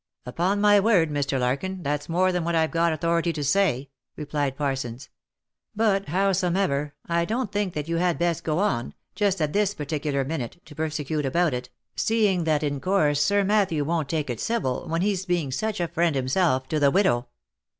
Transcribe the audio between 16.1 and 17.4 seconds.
himself to the widow."